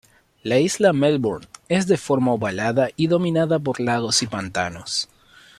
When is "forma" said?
1.95-2.33